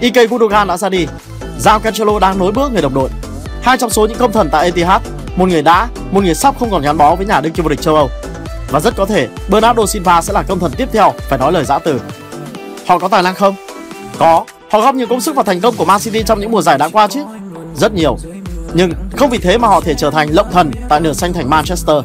Ike 0.00 0.26
Gundogan 0.26 0.68
đã 0.68 0.76
ra 0.76 0.88
đi. 0.88 1.06
Giao 1.58 1.80
Cancelo 1.80 2.18
đang 2.18 2.38
nối 2.38 2.52
bước 2.52 2.72
người 2.72 2.82
đồng 2.82 2.94
đội. 2.94 3.08
Hai 3.62 3.78
trong 3.78 3.90
số 3.90 4.06
những 4.06 4.18
công 4.18 4.32
thần 4.32 4.48
tại 4.52 4.64
Etihad, 4.64 5.02
một 5.36 5.48
người 5.48 5.62
đã, 5.62 5.88
một 6.10 6.24
người 6.24 6.34
sắp 6.34 6.54
không 6.58 6.70
còn 6.70 6.82
gắn 6.82 6.98
bó 6.98 7.14
với 7.14 7.26
nhà 7.26 7.40
đương 7.40 7.52
kim 7.52 7.62
vô 7.62 7.68
địch 7.68 7.80
châu 7.80 7.94
Âu. 7.94 8.10
Và 8.70 8.80
rất 8.80 8.96
có 8.96 9.06
thể 9.06 9.28
Bernardo 9.48 9.86
Silva 9.86 10.22
sẽ 10.22 10.32
là 10.32 10.42
công 10.42 10.58
thần 10.58 10.72
tiếp 10.76 10.88
theo 10.92 11.14
phải 11.28 11.38
nói 11.38 11.52
lời 11.52 11.64
giã 11.64 11.78
từ. 11.78 12.00
Họ 12.86 12.98
có 12.98 13.08
tài 13.08 13.22
năng 13.22 13.34
không? 13.34 13.54
Có, 14.18 14.44
họ 14.70 14.80
góp 14.80 14.94
nhiều 14.94 15.06
công 15.06 15.20
sức 15.20 15.36
và 15.36 15.42
thành 15.42 15.60
công 15.60 15.76
của 15.76 15.84
Man 15.84 16.00
City 16.00 16.22
trong 16.22 16.40
những 16.40 16.50
mùa 16.50 16.62
giải 16.62 16.78
đã 16.78 16.88
qua 16.88 17.06
chứ. 17.06 17.24
Rất 17.76 17.94
nhiều. 17.94 18.18
Nhưng 18.74 18.92
không 19.16 19.30
vì 19.30 19.38
thế 19.38 19.58
mà 19.58 19.68
họ 19.68 19.80
thể 19.80 19.94
trở 19.94 20.10
thành 20.10 20.28
lộng 20.30 20.52
thần 20.52 20.70
tại 20.88 21.00
nửa 21.00 21.12
xanh 21.12 21.32
thành 21.32 21.50
Manchester. 21.50 21.96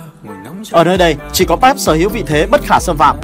Ở 0.71 0.84
nơi 0.84 0.98
đây 0.98 1.16
chỉ 1.34 1.46
có 1.46 1.55
Pep 1.55 1.80
sở 1.80 1.94
hữu 1.94 2.10
vị 2.10 2.23
thế 2.28 2.48
bất 2.48 2.62
khả 2.64 2.80
xâm 2.80 2.98
phạm. 2.98 3.18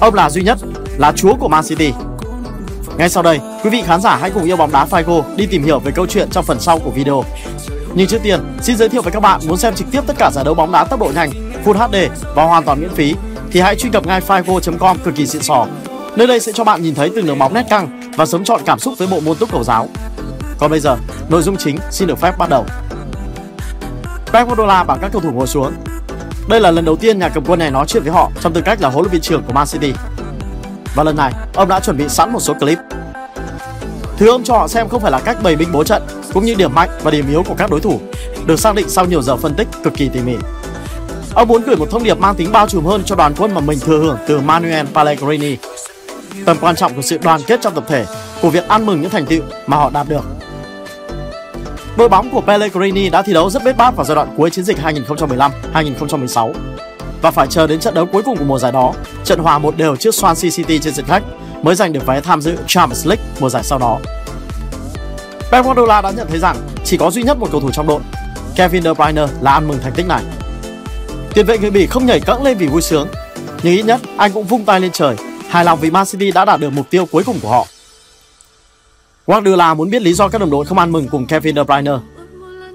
Ông 0.00 0.14
là 0.14 0.30
duy 0.30 0.42
nhất, 0.42 0.58
là 0.98 1.12
chúa 1.12 1.34
của 1.34 1.48
Man 1.48 1.64
City. 1.64 1.92
Ngay 3.00 3.08
sau 3.08 3.22
đây, 3.22 3.40
quý 3.64 3.70
vị 3.70 3.82
khán 3.86 4.00
giả 4.00 4.16
hãy 4.16 4.30
cùng 4.30 4.44
yêu 4.44 4.56
bóng 4.56 4.72
đá 4.72 4.86
Figo 4.90 5.36
đi 5.36 5.46
tìm 5.46 5.64
hiểu 5.64 5.78
về 5.78 5.92
câu 5.94 6.06
chuyện 6.06 6.30
trong 6.30 6.44
phần 6.44 6.60
sau 6.60 6.78
của 6.78 6.90
video. 6.90 7.24
Nhưng 7.94 8.06
trước 8.06 8.22
tiên, 8.22 8.40
xin 8.62 8.76
giới 8.76 8.88
thiệu 8.88 9.02
với 9.02 9.12
các 9.12 9.20
bạn 9.20 9.40
muốn 9.48 9.56
xem 9.56 9.74
trực 9.74 9.90
tiếp 9.90 10.00
tất 10.06 10.16
cả 10.18 10.30
giải 10.30 10.44
đấu 10.44 10.54
bóng 10.54 10.72
đá 10.72 10.84
tốc 10.84 11.00
độ 11.00 11.10
nhanh, 11.14 11.30
Full 11.64 11.88
HD 11.88 11.96
và 12.34 12.44
hoàn 12.44 12.64
toàn 12.64 12.80
miễn 12.80 12.94
phí 12.94 13.14
thì 13.52 13.60
hãy 13.60 13.76
truy 13.76 13.90
cập 13.90 14.06
ngay 14.06 14.20
figo.com 14.20 14.98
cực 14.98 15.14
kỳ 15.14 15.26
xịn 15.26 15.42
sò. 15.42 15.66
Nơi 16.16 16.26
đây 16.26 16.40
sẽ 16.40 16.52
cho 16.52 16.64
bạn 16.64 16.82
nhìn 16.82 16.94
thấy 16.94 17.10
từng 17.14 17.26
đường 17.26 17.38
bóng 17.38 17.54
nét 17.54 17.66
căng 17.70 18.12
và 18.16 18.26
sớm 18.26 18.44
chọn 18.44 18.60
cảm 18.64 18.78
xúc 18.78 18.94
với 18.98 19.08
bộ 19.08 19.20
môn 19.20 19.36
túc 19.36 19.52
cầu 19.52 19.64
giáo. 19.64 19.88
Còn 20.58 20.70
bây 20.70 20.80
giờ, 20.80 20.96
nội 21.28 21.42
dung 21.42 21.56
chính 21.56 21.78
xin 21.90 22.08
được 22.08 22.18
phép 22.18 22.38
bắt 22.38 22.48
đầu. 22.48 22.64
Pep 24.32 24.46
Guardiola 24.46 24.84
bảo 24.84 24.98
các 25.00 25.12
cầu 25.12 25.20
thủ 25.20 25.30
ngồi 25.32 25.46
xuống. 25.46 25.72
Đây 26.48 26.60
là 26.60 26.70
lần 26.70 26.84
đầu 26.84 26.96
tiên 26.96 27.18
nhà 27.18 27.28
cầm 27.28 27.44
quân 27.46 27.58
này 27.58 27.70
nói 27.70 27.86
chuyện 27.88 28.02
với 28.02 28.12
họ 28.12 28.30
trong 28.40 28.52
tư 28.52 28.60
cách 28.60 28.80
là 28.80 28.88
huấn 28.88 29.02
luyện 29.02 29.12
viên 29.12 29.20
trưởng 29.20 29.42
của 29.42 29.52
Man 29.52 29.66
City. 29.66 29.92
Và 30.94 31.04
lần 31.04 31.16
này, 31.16 31.32
ông 31.54 31.68
đã 31.68 31.80
chuẩn 31.80 31.96
bị 31.96 32.08
sẵn 32.08 32.32
một 32.32 32.40
số 32.40 32.54
clip. 32.54 32.78
Thứ 34.16 34.28
ông 34.28 34.44
cho 34.44 34.54
họ 34.54 34.68
xem 34.68 34.88
không 34.88 35.00
phải 35.00 35.10
là 35.10 35.20
cách 35.20 35.42
bày 35.42 35.56
binh 35.56 35.72
bố 35.72 35.84
trận, 35.84 36.02
cũng 36.32 36.44
như 36.44 36.54
điểm 36.54 36.74
mạnh 36.74 36.90
và 37.02 37.10
điểm 37.10 37.30
yếu 37.30 37.42
của 37.42 37.54
các 37.54 37.70
đối 37.70 37.80
thủ, 37.80 38.00
được 38.46 38.60
xác 38.60 38.74
định 38.74 38.88
sau 38.88 39.04
nhiều 39.04 39.22
giờ 39.22 39.36
phân 39.36 39.54
tích 39.54 39.68
cực 39.84 39.94
kỳ 39.94 40.08
tỉ 40.08 40.20
mỉ. 40.20 40.34
Ông 41.34 41.48
muốn 41.48 41.62
gửi 41.62 41.76
một 41.76 41.90
thông 41.90 42.04
điệp 42.04 42.18
mang 42.18 42.34
tính 42.34 42.52
bao 42.52 42.68
trùm 42.68 42.84
hơn 42.84 43.02
cho 43.04 43.16
đoàn 43.16 43.34
quân 43.38 43.54
mà 43.54 43.60
mình 43.60 43.78
thừa 43.78 43.98
hưởng 43.98 44.18
từ 44.26 44.40
Manuel 44.40 44.86
Pellegrini. 44.94 45.56
Tầm 46.44 46.56
quan 46.60 46.76
trọng 46.76 46.94
của 46.94 47.02
sự 47.02 47.18
đoàn 47.18 47.40
kết 47.46 47.60
trong 47.62 47.74
tập 47.74 47.84
thể, 47.88 48.06
của 48.42 48.50
việc 48.50 48.68
ăn 48.68 48.86
mừng 48.86 49.00
những 49.00 49.10
thành 49.10 49.26
tựu 49.26 49.42
mà 49.66 49.76
họ 49.76 49.90
đạt 49.90 50.08
được. 50.08 50.24
Đội 51.96 52.08
bóng 52.08 52.30
của 52.30 52.40
Pellegrini 52.40 53.10
đã 53.10 53.22
thi 53.22 53.32
đấu 53.32 53.50
rất 53.50 53.64
bết 53.64 53.76
bát 53.76 53.96
vào 53.96 54.04
giai 54.04 54.14
đoạn 54.14 54.28
cuối 54.36 54.50
chiến 54.50 54.64
dịch 54.64 54.78
2015-2016 55.74 56.52
và 57.22 57.30
phải 57.30 57.46
chờ 57.46 57.66
đến 57.66 57.80
trận 57.80 57.94
đấu 57.94 58.06
cuối 58.06 58.22
cùng 58.22 58.36
của 58.36 58.44
mùa 58.44 58.58
giải 58.58 58.72
đó, 58.72 58.94
trận 59.24 59.38
hòa 59.38 59.58
một 59.58 59.76
đều 59.76 59.96
trước 59.96 60.14
Swansea 60.14 60.50
City 60.50 60.78
trên 60.78 60.94
sân 60.94 61.04
khách 61.04 61.22
mới 61.62 61.74
giành 61.74 61.92
được 61.92 62.06
vé 62.06 62.20
tham 62.20 62.40
dự 62.40 62.56
Champions 62.66 63.06
League 63.06 63.24
mùa 63.40 63.48
giải 63.48 63.62
sau 63.62 63.78
đó. 63.78 63.98
Pep 65.50 65.64
Guardiola 65.64 66.00
đã 66.00 66.10
nhận 66.10 66.26
thấy 66.28 66.38
rằng 66.38 66.56
chỉ 66.84 66.96
có 66.96 67.10
duy 67.10 67.22
nhất 67.22 67.38
một 67.38 67.48
cầu 67.52 67.60
thủ 67.60 67.70
trong 67.70 67.86
đội, 67.86 68.00
Kevin 68.56 68.82
De 68.82 68.94
Bruyne 68.94 69.26
là 69.40 69.52
ăn 69.52 69.68
mừng 69.68 69.78
thành 69.82 69.92
tích 69.92 70.06
này. 70.06 70.22
Tiền 71.34 71.46
vệ 71.46 71.58
người 71.58 71.70
Bỉ 71.70 71.86
không 71.86 72.06
nhảy 72.06 72.20
cẫng 72.20 72.42
lên 72.42 72.58
vì 72.58 72.66
vui 72.66 72.82
sướng, 72.82 73.08
nhưng 73.62 73.76
ít 73.76 73.82
nhất 73.82 74.00
anh 74.16 74.32
cũng 74.32 74.44
vung 74.44 74.64
tay 74.64 74.80
lên 74.80 74.90
trời, 74.92 75.16
hài 75.48 75.64
lòng 75.64 75.78
vì 75.80 75.90
Man 75.90 76.06
City 76.06 76.30
đã 76.32 76.44
đạt 76.44 76.60
được 76.60 76.70
mục 76.70 76.90
tiêu 76.90 77.06
cuối 77.06 77.24
cùng 77.24 77.38
của 77.42 77.48
họ. 77.48 77.66
Guardiola 79.26 79.74
muốn 79.74 79.90
biết 79.90 80.02
lý 80.02 80.12
do 80.12 80.28
các 80.28 80.38
đồng 80.40 80.50
đội 80.50 80.66
không 80.66 80.78
ăn 80.78 80.92
mừng 80.92 81.08
cùng 81.08 81.26
Kevin 81.26 81.56
De 81.56 81.62
Bruyne. 81.62 81.92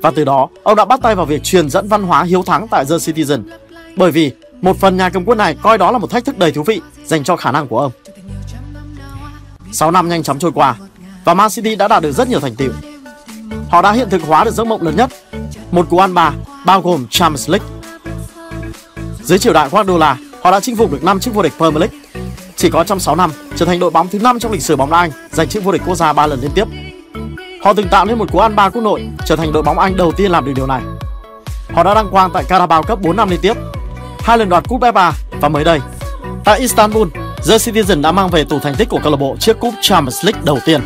Và 0.01 0.11
từ 0.15 0.25
đó, 0.25 0.47
ông 0.63 0.75
đã 0.75 0.85
bắt 0.85 0.99
tay 1.03 1.15
vào 1.15 1.25
việc 1.25 1.43
truyền 1.43 1.69
dẫn 1.69 1.87
văn 1.87 2.03
hóa 2.03 2.23
hiếu 2.23 2.43
thắng 2.43 2.67
tại 2.67 2.85
The 2.85 2.95
Citizen. 2.95 3.41
Bởi 3.95 4.11
vì 4.11 4.31
một 4.61 4.77
phần 4.79 4.97
nhà 4.97 5.09
cầm 5.09 5.25
quân 5.25 5.37
này 5.37 5.55
coi 5.61 5.77
đó 5.77 5.91
là 5.91 5.97
một 5.97 6.09
thách 6.09 6.25
thức 6.25 6.37
đầy 6.37 6.51
thú 6.51 6.63
vị 6.63 6.81
dành 7.05 7.23
cho 7.23 7.35
khả 7.35 7.51
năng 7.51 7.67
của 7.67 7.79
ông. 7.79 7.91
6 9.71 9.91
năm 9.91 10.09
nhanh 10.09 10.23
chóng 10.23 10.39
trôi 10.39 10.51
qua 10.51 10.75
và 11.25 11.33
Man 11.33 11.49
City 11.49 11.75
đã 11.75 11.87
đạt 11.87 12.03
được 12.03 12.11
rất 12.11 12.29
nhiều 12.29 12.39
thành 12.39 12.55
tựu. 12.55 12.71
Họ 13.69 13.81
đã 13.81 13.91
hiện 13.91 14.09
thực 14.09 14.21
hóa 14.21 14.43
được 14.43 14.53
giấc 14.53 14.67
mộng 14.67 14.81
lớn 14.81 14.95
nhất, 14.95 15.09
một 15.71 15.89
cú 15.89 15.97
ăn 15.97 16.13
bà 16.13 16.33
bao 16.65 16.81
gồm 16.81 17.07
Champions 17.09 17.49
League. 17.49 17.67
Dưới 19.23 19.39
triều 19.39 19.53
đại 19.53 19.69
Guardiola, 19.69 20.17
họ 20.41 20.51
đã 20.51 20.59
chinh 20.59 20.75
phục 20.75 20.91
được 20.91 21.03
5 21.03 21.19
chức 21.19 21.33
vô 21.33 21.41
địch 21.41 21.53
Premier 21.57 21.79
League. 21.79 21.97
Chỉ 22.55 22.69
có 22.69 22.83
trong 22.83 22.99
6 22.99 23.15
năm, 23.15 23.31
trở 23.55 23.65
thành 23.65 23.79
đội 23.79 23.91
bóng 23.91 24.07
thứ 24.07 24.19
5 24.19 24.39
trong 24.39 24.51
lịch 24.51 24.61
sử 24.61 24.75
bóng 24.75 24.91
đá 24.91 24.97
Anh 24.97 25.11
giành 25.31 25.49
chức 25.49 25.63
vô 25.63 25.71
địch 25.71 25.81
quốc 25.85 25.95
gia 25.95 26.13
3 26.13 26.27
lần 26.27 26.41
liên 26.41 26.51
tiếp. 26.55 26.67
Họ 27.63 27.73
từng 27.73 27.87
tạo 27.87 28.05
nên 28.05 28.17
một 28.17 28.31
cú 28.31 28.39
ăn 28.39 28.55
ba 28.55 28.69
quốc 28.69 28.81
nội, 28.81 29.07
trở 29.25 29.35
thành 29.35 29.51
đội 29.51 29.63
bóng 29.63 29.79
Anh 29.79 29.97
đầu 29.97 30.11
tiên 30.11 30.31
làm 30.31 30.45
được 30.45 30.51
điều 30.55 30.67
này. 30.67 30.81
Họ 31.73 31.83
đã 31.83 31.93
đăng 31.93 32.09
quang 32.11 32.31
tại 32.33 32.43
Carabao 32.47 32.83
Cup 32.83 33.01
4 33.01 33.15
năm 33.15 33.29
liên 33.29 33.39
tiếp, 33.41 33.57
hai 34.25 34.37
lần 34.37 34.49
đoạt 34.49 34.67
cúp 34.69 34.81
FA 34.81 35.11
và 35.41 35.49
mới 35.49 35.63
đây, 35.63 35.79
tại 36.45 36.59
Istanbul, 36.59 37.07
The 37.47 37.57
Citizen 37.57 38.01
đã 38.01 38.11
mang 38.11 38.29
về 38.29 38.43
tủ 38.43 38.59
thành 38.59 38.75
tích 38.75 38.89
của 38.89 38.99
câu 39.03 39.11
lạc 39.11 39.17
bộ 39.17 39.35
chiếc 39.39 39.59
cúp 39.59 39.73
Champions 39.81 40.25
League 40.25 40.41
đầu 40.45 40.59
tiên. 40.65 40.81